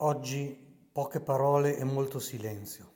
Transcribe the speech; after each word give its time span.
Oggi 0.00 0.88
poche 0.92 1.18
parole 1.18 1.76
e 1.76 1.82
molto 1.82 2.20
silenzio. 2.20 2.92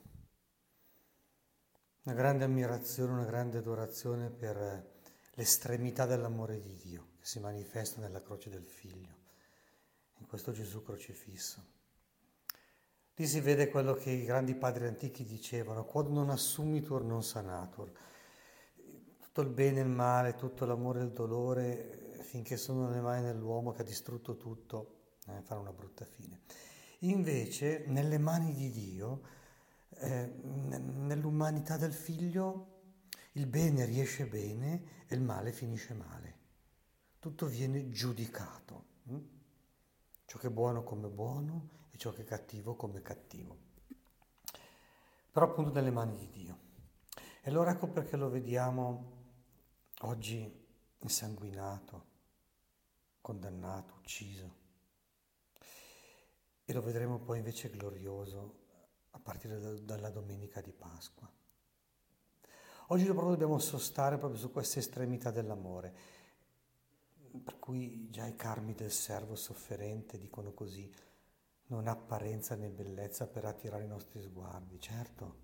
Una 2.04 2.14
grande 2.14 2.44
ammirazione, 2.44 3.10
una 3.10 3.24
grande 3.24 3.58
adorazione 3.58 4.30
per 4.30 5.00
l'estremità 5.32 6.06
dell'amore 6.06 6.60
di 6.60 6.76
Dio 6.76 7.08
che 7.18 7.26
si 7.26 7.40
manifesta 7.40 8.00
nella 8.00 8.22
croce 8.22 8.50
del 8.50 8.64
Figlio, 8.64 9.16
in 10.18 10.28
questo 10.28 10.52
Gesù 10.52 10.84
crocifisso. 10.84 11.64
Lì 13.16 13.26
si 13.26 13.40
vede 13.40 13.68
quello 13.68 13.94
che 13.94 14.10
i 14.10 14.24
grandi 14.24 14.54
padri 14.54 14.86
antichi 14.86 15.24
dicevano, 15.24 15.84
quod 15.84 16.08
non 16.08 16.30
assumitur 16.30 17.02
non 17.02 17.24
sanatur. 17.24 17.90
Tutto 19.18 19.40
il 19.40 19.48
bene 19.48 19.80
e 19.80 19.82
il 19.82 19.88
male, 19.88 20.36
tutto 20.36 20.64
l'amore 20.66 21.00
e 21.00 21.02
il 21.02 21.12
dolore, 21.12 22.20
finché 22.20 22.56
sono 22.56 22.86
nelle 22.86 23.00
mani 23.00 23.24
dell'uomo 23.24 23.72
che 23.72 23.80
ha 23.80 23.84
distrutto 23.84 24.36
tutto, 24.36 25.16
eh, 25.26 25.42
fanno 25.42 25.62
una 25.62 25.72
brutta 25.72 26.04
fine. 26.04 26.42
Invece, 27.04 27.84
nelle 27.88 28.18
mani 28.18 28.54
di 28.54 28.70
Dio, 28.70 29.22
eh, 29.98 30.26
nell'umanità 30.26 31.76
del 31.76 31.92
figlio, 31.92 32.68
il 33.32 33.46
bene 33.46 33.84
riesce 33.84 34.26
bene 34.26 35.04
e 35.08 35.14
il 35.16 35.20
male 35.20 35.50
finisce 35.50 35.94
male. 35.94 36.38
Tutto 37.18 37.46
viene 37.46 37.88
giudicato. 37.90 38.84
Hm? 39.08 39.18
Ciò 40.26 40.38
che 40.38 40.46
è 40.46 40.50
buono 40.50 40.84
come 40.84 41.08
buono 41.08 41.70
e 41.90 41.98
ciò 41.98 42.12
che 42.12 42.22
è 42.22 42.24
cattivo 42.24 42.76
come 42.76 43.02
cattivo. 43.02 43.56
Però 45.32 45.46
appunto 45.46 45.72
nelle 45.72 45.90
mani 45.90 46.16
di 46.16 46.30
Dio. 46.30 46.58
E 47.42 47.50
allora 47.50 47.72
ecco 47.72 47.88
perché 47.88 48.16
lo 48.16 48.28
vediamo 48.28 49.10
oggi 50.02 50.66
insanguinato, 51.00 52.06
condannato, 53.20 53.94
ucciso 53.98 54.61
e 56.64 56.72
lo 56.72 56.82
vedremo 56.82 57.18
poi 57.18 57.38
invece 57.38 57.70
glorioso 57.70 58.60
a 59.10 59.18
partire 59.18 59.58
da, 59.58 59.72
dalla 59.78 60.10
domenica 60.10 60.60
di 60.60 60.72
Pasqua. 60.72 61.30
Oggi 62.88 63.04
proprio 63.04 63.30
dobbiamo 63.30 63.58
sostare 63.58 64.18
proprio 64.18 64.38
su 64.38 64.50
questa 64.50 64.78
estremità 64.78 65.30
dell'amore, 65.30 65.94
per 67.42 67.58
cui 67.58 68.10
già 68.10 68.26
i 68.26 68.36
carmi 68.36 68.74
del 68.74 68.90
servo 68.90 69.34
sofferente 69.34 70.18
dicono 70.18 70.52
così, 70.52 70.92
non 71.68 71.86
apparenza 71.86 72.54
né 72.54 72.68
bellezza 72.68 73.26
per 73.26 73.46
attirare 73.46 73.84
i 73.84 73.88
nostri 73.88 74.20
sguardi, 74.20 74.78
certo, 74.78 75.36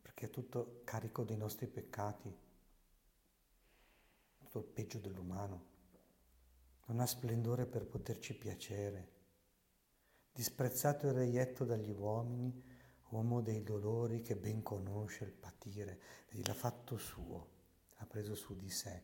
perché 0.00 0.26
è 0.26 0.30
tutto 0.30 0.82
carico 0.84 1.24
dei 1.24 1.36
nostri 1.36 1.66
peccati, 1.66 2.32
tutto 4.38 4.58
il 4.58 4.64
peggio 4.64 4.98
dell'umano, 4.98 5.74
non 6.86 7.00
ha 7.00 7.06
splendore 7.06 7.66
per 7.66 7.86
poterci 7.86 8.34
piacere 8.34 9.14
disprezzato 10.36 11.08
e 11.08 11.12
reietto 11.12 11.64
dagli 11.64 11.90
uomini, 11.90 12.62
uomo 13.08 13.40
dei 13.40 13.62
dolori 13.62 14.20
che 14.20 14.36
ben 14.36 14.62
conosce 14.62 15.24
il 15.24 15.32
patire, 15.32 15.98
l'ha 16.44 16.52
fatto 16.52 16.98
suo, 16.98 17.48
ha 17.94 18.06
preso 18.06 18.34
su 18.34 18.54
di 18.54 18.68
sé, 18.68 19.02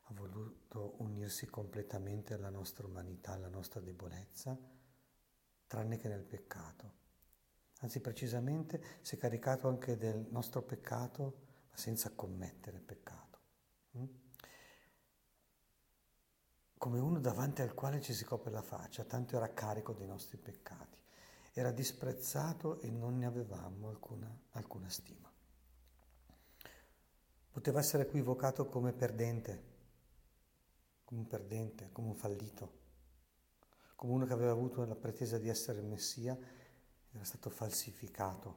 ha 0.00 0.12
voluto 0.12 0.96
unirsi 0.98 1.46
completamente 1.46 2.34
alla 2.34 2.50
nostra 2.50 2.84
umanità, 2.84 3.34
alla 3.34 3.46
nostra 3.46 3.78
debolezza, 3.78 4.58
tranne 5.68 5.96
che 5.98 6.08
nel 6.08 6.24
peccato. 6.24 7.00
Anzi, 7.82 8.00
precisamente 8.00 8.82
si 9.02 9.14
è 9.14 9.18
caricato 9.18 9.68
anche 9.68 9.96
del 9.96 10.26
nostro 10.30 10.62
peccato, 10.62 11.22
ma 11.70 11.76
senza 11.76 12.10
commettere 12.10 12.80
peccato. 12.80 13.38
Mm? 13.98 14.04
Come 16.82 16.98
uno 16.98 17.20
davanti 17.20 17.62
al 17.62 17.74
quale 17.74 18.00
ci 18.00 18.12
si 18.12 18.24
copre 18.24 18.50
la 18.50 18.60
faccia, 18.60 19.04
tanto 19.04 19.36
era 19.36 19.54
carico 19.54 19.92
dei 19.92 20.08
nostri 20.08 20.36
peccati. 20.36 20.98
Era 21.52 21.70
disprezzato 21.70 22.80
e 22.80 22.90
non 22.90 23.18
ne 23.18 23.26
avevamo 23.26 23.88
alcuna, 23.88 24.28
alcuna 24.50 24.88
stima. 24.88 25.30
Poteva 27.52 27.78
essere 27.78 28.02
equivocato 28.02 28.66
come 28.66 28.92
perdente, 28.92 29.62
come 31.04 31.20
un 31.20 31.26
perdente, 31.28 31.90
come 31.92 32.08
un 32.08 32.16
fallito, 32.16 32.72
come 33.94 34.14
uno 34.14 34.26
che 34.26 34.32
aveva 34.32 34.50
avuto 34.50 34.84
la 34.84 34.96
pretesa 34.96 35.38
di 35.38 35.48
essere 35.48 35.78
il 35.78 35.86
Messia 35.86 36.36
era 37.12 37.22
stato 37.22 37.48
falsificato. 37.48 38.56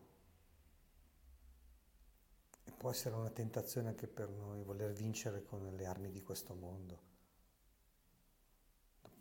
E 2.64 2.72
può 2.72 2.90
essere 2.90 3.14
una 3.14 3.30
tentazione 3.30 3.90
anche 3.90 4.08
per 4.08 4.30
noi 4.30 4.64
voler 4.64 4.94
vincere 4.94 5.44
con 5.44 5.72
le 5.76 5.86
armi 5.86 6.10
di 6.10 6.24
questo 6.24 6.56
mondo 6.56 7.14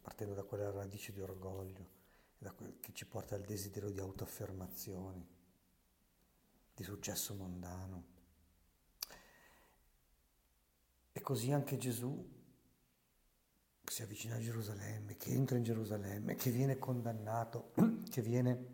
partendo 0.05 0.35
da 0.35 0.43
quella 0.43 0.71
radice 0.71 1.13
di 1.15 1.23
orgoglio 1.23 2.03
che 2.79 2.93
ci 2.93 3.07
porta 3.07 3.37
al 3.37 3.41
desiderio 3.41 3.89
di 3.89 3.99
autoaffermazione, 3.99 5.27
di 6.75 6.83
successo 6.83 7.35
mondano. 7.35 8.05
E 11.11 11.21
così 11.23 11.53
anche 11.53 11.79
Gesù 11.79 12.33
che 13.83 13.91
si 13.91 14.03
avvicina 14.03 14.35
a 14.35 14.41
Gerusalemme, 14.41 15.17
che 15.17 15.31
entra 15.31 15.57
in 15.57 15.63
Gerusalemme, 15.63 16.35
che 16.35 16.51
viene 16.51 16.79
condannato, 16.79 17.73
che 18.11 18.21
viene 18.21 18.73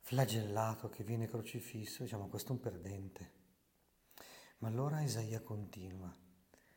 flagellato, 0.00 0.90
che 0.90 1.02
viene 1.02 1.26
crocifisso, 1.26 2.02
diciamo 2.02 2.28
questo 2.28 2.50
è 2.50 2.56
un 2.56 2.60
perdente. 2.60 3.32
Ma 4.58 4.68
allora 4.68 5.00
Isaia 5.00 5.40
continua 5.40 6.14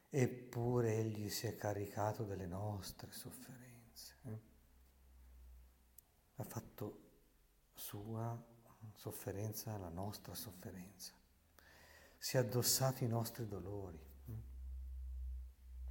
eppure 0.10 0.96
egli 0.96 1.30
si 1.30 1.46
è 1.46 1.56
caricato 1.56 2.24
delle 2.24 2.48
nostre 2.48 3.12
sofferenze. 3.12 4.16
Eh? 4.24 4.40
Ha 6.36 6.44
fatto 6.44 7.08
sua 7.74 8.38
sofferenza 8.96 9.78
la 9.78 9.90
nostra 9.90 10.34
sofferenza. 10.34 11.14
Si 12.18 12.36
è 12.36 12.40
addossato 12.40 13.04
i 13.04 13.08
nostri 13.08 13.48
dolori, 13.48 14.00
eh? 14.26 14.42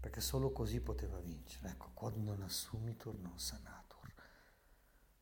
perché 0.01 0.21
solo 0.21 0.50
così 0.53 0.81
poteva 0.81 1.19
vincere. 1.21 1.71
Ecco, 1.71 1.91
quando 1.95 2.21
non 2.21 2.43
assumitur 2.43 3.17
non 3.19 3.39
sanatur. 3.39 4.12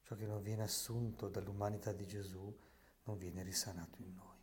Ciò 0.02 0.14
che 0.16 0.26
non 0.26 0.42
viene 0.42 0.62
assunto 0.62 1.28
dall'umanità 1.28 1.92
di 1.92 2.06
Gesù 2.06 2.56
non 3.04 3.18
viene 3.18 3.42
risanato 3.42 4.02
in 4.02 4.14
noi. 4.14 4.34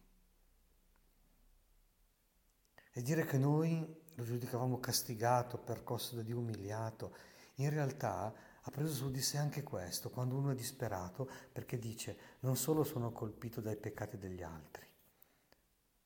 E 2.96 3.02
dire 3.02 3.26
che 3.26 3.38
noi 3.38 4.03
lo 4.16 4.24
giudicavamo 4.24 4.80
castigato, 4.80 5.58
percosso 5.58 6.16
da 6.16 6.22
Dio, 6.22 6.38
umiliato. 6.38 7.16
In 7.56 7.70
realtà 7.70 8.34
ha 8.62 8.72
preso 8.72 8.94
su 8.94 9.12
di 9.12 9.22
sé 9.22 9.38
anche 9.38 9.64
questo, 9.64 10.10
quando 10.10 10.36
uno 10.36 10.52
è 10.52 10.56
disperato, 10.56 11.30
perché 11.52 11.78
dice 11.78 12.18
non 12.40 12.56
solo 12.56 12.84
sono 12.84 13.12
colpito 13.12 13.62
dai 13.62 13.76
peccati 13.76 14.18
degli 14.18 14.42
altri, 14.42 14.86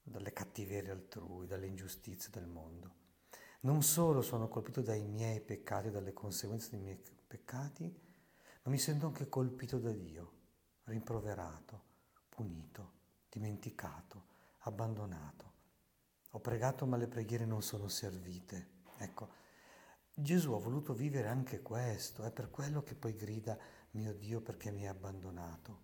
dalle 0.01 0.33
cattiverie 0.33 0.91
altrui, 0.91 1.45
dalle 1.45 1.67
ingiustizie 1.67 2.31
del 2.31 2.47
mondo, 2.47 2.95
non 3.61 3.83
solo 3.83 4.21
sono 4.21 4.47
colpito 4.47 4.81
dai 4.81 5.03
miei 5.03 5.41
peccati, 5.41 5.91
dalle 5.91 6.13
conseguenze 6.13 6.69
dei 6.71 6.79
miei 6.79 7.01
peccati, 7.27 7.83
ma 8.63 8.71
mi 8.71 8.77
sento 8.79 9.05
anche 9.07 9.29
colpito 9.29 9.77
da 9.77 9.91
Dio, 9.91 10.31
rimproverato, 10.85 11.83
punito, 12.29 12.91
dimenticato, 13.29 14.25
abbandonato. 14.59 15.56
Ho 16.37 16.39
pregato 16.39 16.85
ma 16.85 16.97
le 16.97 17.07
preghiere 17.07 17.45
non 17.45 17.63
sono 17.63 17.87
servite. 17.87 18.67
Ecco, 18.99 19.29
Gesù 20.13 20.53
ha 20.53 20.59
voluto 20.59 20.93
vivere 20.93 21.29
anche 21.29 21.63
questo, 21.63 22.23
è 22.23 22.31
per 22.31 22.51
quello 22.51 22.83
che 22.83 22.93
poi 22.93 23.15
grida 23.15 23.57
mio 23.91 24.13
Dio 24.13 24.39
perché 24.39 24.69
mi 24.69 24.81
hai 24.81 24.89
abbandonato. 24.89 25.81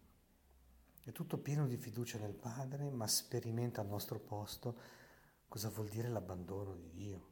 È 1.01 1.11
tutto 1.11 1.39
pieno 1.39 1.65
di 1.65 1.75
fiducia 1.75 2.19
nel 2.19 2.35
Padre, 2.35 2.91
ma 2.91 3.07
sperimenta 3.07 3.81
al 3.81 3.87
nostro 3.87 4.19
posto 4.19 4.77
cosa 5.47 5.69
vuol 5.69 5.89
dire 5.89 6.07
l'abbandono 6.07 6.75
di 6.75 6.91
Dio. 6.91 7.27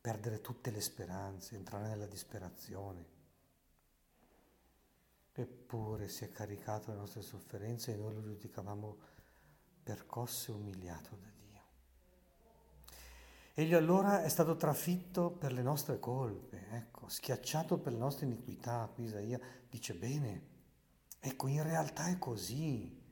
Perdere 0.00 0.40
tutte 0.40 0.72
le 0.72 0.80
speranze, 0.80 1.54
entrare 1.54 1.86
nella 1.86 2.06
disperazione. 2.06 3.06
Eppure 5.34 6.08
si 6.08 6.24
è 6.24 6.32
caricato 6.32 6.90
le 6.90 6.96
nostre 6.96 7.22
sofferenze 7.22 7.92
e 7.92 7.96
noi 7.96 8.14
lo 8.14 8.22
giudicavamo 8.22 9.17
percosso 9.88 10.52
e 10.52 10.54
umiliato 10.54 11.16
da 11.16 11.30
Dio. 11.34 11.62
Egli 13.54 13.72
allora 13.72 14.22
è 14.22 14.28
stato 14.28 14.54
trafitto 14.54 15.30
per 15.30 15.50
le 15.50 15.62
nostre 15.62 15.98
colpe, 15.98 16.66
ecco, 16.72 17.08
schiacciato 17.08 17.78
per 17.78 17.94
le 17.94 17.98
nostre 17.98 18.26
iniquità. 18.26 18.90
Qui 18.92 19.04
Isaia 19.04 19.40
dice 19.66 19.94
bene, 19.94 20.42
ecco, 21.18 21.46
in 21.46 21.62
realtà 21.62 22.08
è 22.08 22.18
così. 22.18 23.02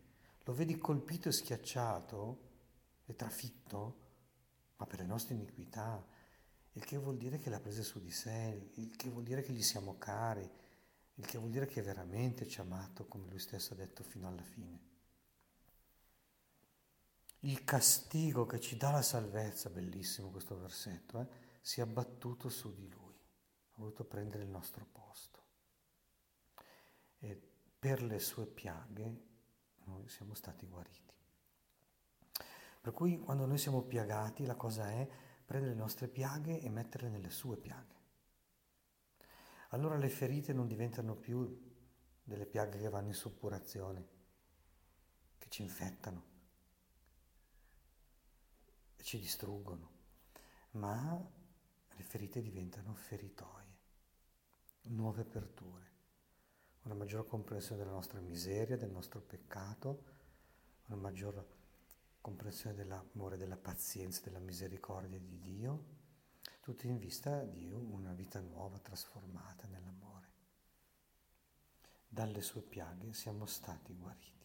Lo 0.45 0.53
vedi 0.53 0.77
colpito 0.77 1.31
e 1.31 1.33
schiacciato 1.33 2.41
e 3.07 3.17
trafitto, 3.17 4.01
ma 4.77 4.85
per 4.85 4.99
le 4.99 5.07
nostre 5.07 5.35
iniquità, 5.35 6.07
il 6.73 6.85
che 6.85 6.99
vuol 6.99 7.17
dire 7.17 7.39
che 7.39 7.49
l'ha 7.49 7.59
presa 7.59 7.83
su 7.83 8.03
di 8.03 8.11
sé, 8.11 8.71
il 8.75 8.95
che 8.97 9.09
vuol 9.09 9.25
dire 9.25 9.41
che 9.41 9.55
gli 9.55 9.63
siamo 9.63 9.97
cari, 9.97 10.47
il 11.15 11.25
che 11.25 11.39
vuol 11.39 11.51
dire 11.51 11.65
che 11.65 11.81
veramente 11.81 12.47
ci 12.47 12.61
ha 12.61 12.65
amato, 12.65 13.07
come 13.07 13.31
lui 13.31 13.39
stesso 13.39 13.73
ha 13.73 13.77
detto 13.77 14.03
fino 14.03 14.29
alla 14.29 14.43
fine 14.43 14.95
il 17.47 17.63
castigo 17.65 18.45
che 18.45 18.59
ci 18.59 18.77
dà 18.77 18.91
la 18.91 19.03
salvezza, 19.03 19.71
bellissimo 19.71 20.31
questo 20.31 20.59
versetto, 20.59 21.21
eh, 21.21 21.27
si 21.61 21.81
è 21.81 21.83
abbattuto 21.83 22.49
su 22.49 22.73
di 22.75 22.89
lui. 22.89 23.05
ha 23.05 23.79
voluto 23.79 24.05
prendere 24.05 24.43
il 24.43 24.49
nostro 24.49 24.87
posto. 24.91 25.45
E 27.19 27.41
per 27.79 28.03
le 28.03 28.19
sue 28.19 28.47
piaghe 28.47 29.25
noi 29.85 30.09
siamo 30.09 30.35
stati 30.35 30.67
guariti. 30.67 31.15
Per 32.81 32.93
cui 32.93 33.19
quando 33.19 33.47
noi 33.47 33.59
siamo 33.59 33.83
piagati 33.83 34.45
la 34.45 34.57
cosa 34.57 34.91
è 34.91 35.09
prendere 35.45 35.75
le 35.75 35.79
nostre 35.79 36.09
piaghe 36.09 36.61
e 36.61 36.69
metterle 36.71 37.09
nelle 37.09 37.31
sue 37.31 37.57
piaghe. 37.57 37.95
Allora 39.71 39.97
le 39.97 40.09
ferite 40.09 40.53
non 40.53 40.67
diventano 40.67 41.15
più 41.15 41.75
delle 42.23 42.47
piaghe 42.47 42.79
che 42.79 42.89
vanno 42.89 43.09
in 43.09 43.15
suppurazione, 43.15 44.09
che 45.39 45.49
ci 45.49 45.63
infettano 45.63 46.35
ci 49.07 49.21
distruggono, 49.21 49.91
ma 50.73 51.17
le 51.95 52.03
ferite 52.03 52.43
diventano 52.43 52.93
feritoie, 52.93 53.77
nuove 54.89 55.21
aperture, 55.21 55.91
una 56.83 56.95
maggiore 56.95 57.25
comprensione 57.25 57.81
della 57.81 57.95
nostra 57.95 58.19
miseria, 58.19 58.77
del 58.77 58.91
nostro 58.91 59.21
peccato, 59.21 60.03
una 60.87 60.97
maggiore 60.97 61.47
comprensione 62.21 62.75
dell'amore, 62.75 63.37
della 63.37 63.57
pazienza, 63.57 64.23
della 64.25 64.41
misericordia 64.41 65.21
di 65.21 65.39
Dio, 65.39 65.85
tutto 66.59 66.89
in 66.89 66.99
vista 66.99 67.45
di 67.45 67.71
una 67.71 68.13
vita 68.13 68.41
nuova, 68.41 68.81
trasformata 68.81 69.69
nell'amore. 69.69 70.33
Dalle 72.09 72.41
sue 72.43 72.63
piaghe 72.63 73.13
siamo 73.13 73.47
stati 73.47 73.95
guariti. 73.95 74.36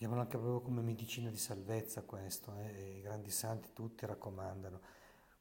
Vediamolo 0.00 0.24
anche 0.24 0.38
proprio 0.38 0.62
come 0.62 0.80
medicina 0.80 1.28
di 1.28 1.36
salvezza 1.36 2.04
questo, 2.04 2.56
eh? 2.56 2.96
i 2.96 3.02
grandi 3.02 3.28
santi 3.28 3.74
tutti 3.74 4.06
raccomandano, 4.06 4.80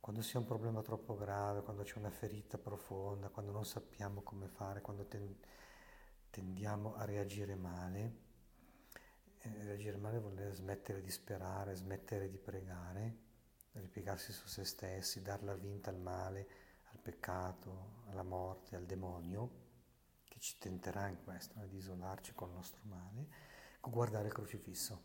quando 0.02 0.22
si 0.22 0.36
ha 0.36 0.40
un 0.40 0.46
problema 0.46 0.82
troppo 0.82 1.16
grave, 1.16 1.62
quando 1.62 1.84
c'è 1.84 1.98
una 1.98 2.10
ferita 2.10 2.58
profonda, 2.58 3.30
quando 3.30 3.54
non 3.54 3.64
sappiamo 3.64 4.22
come 4.22 4.50
fare, 4.50 4.82
quando 4.82 5.08
tendiamo 6.30 6.94
a 6.96 7.06
reagire 7.06 7.56
male, 7.56 8.18
eh, 9.38 9.64
reagire 9.64 9.96
male 9.96 10.20
vuol 10.20 10.36
dire 10.36 10.54
smettere 10.54 11.00
di 11.00 11.10
sperare, 11.10 11.74
smettere 11.76 12.30
di 12.30 12.38
pregare, 12.38 13.18
ripiegarsi 13.72 14.34
su 14.34 14.50
se 14.50 14.66
stessi, 14.66 15.22
darla 15.22 15.56
vinta 15.56 15.90
al 15.90 16.02
male, 16.02 16.48
al 16.92 17.00
peccato, 17.00 18.02
alla 18.10 18.24
morte, 18.24 18.76
al 18.76 18.86
demonio, 18.86 19.52
che 20.26 20.38
ci 20.42 20.58
tenterà 20.58 21.08
in 21.08 21.24
questo, 21.24 21.62
eh, 21.62 21.70
di 21.70 21.78
isolarci 21.78 22.34
col 22.34 22.52
nostro 22.52 22.82
male 22.84 23.59
guardare 23.82 24.28
il 24.28 24.34
crocifisso. 24.34 25.04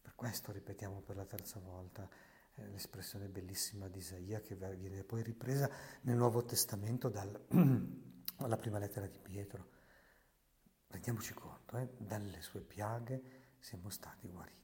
Per 0.00 0.14
questo 0.14 0.52
ripetiamo 0.52 1.00
per 1.00 1.16
la 1.16 1.24
terza 1.24 1.60
volta 1.60 2.08
eh, 2.54 2.66
l'espressione 2.68 3.28
bellissima 3.28 3.88
di 3.88 3.98
Isaia 3.98 4.40
che 4.40 4.54
viene 4.54 5.04
poi 5.04 5.22
ripresa 5.22 5.70
nel 6.02 6.16
Nuovo 6.16 6.44
Testamento 6.44 7.08
dal, 7.08 7.46
dalla 8.36 8.56
prima 8.56 8.78
lettera 8.78 9.06
di 9.06 9.18
Pietro. 9.18 9.70
Rendiamoci 10.88 11.32
conto, 11.34 11.78
eh, 11.78 11.88
dalle 11.96 12.42
sue 12.42 12.60
piaghe 12.60 13.54
siamo 13.58 13.88
stati 13.88 14.28
guariti. 14.28 14.61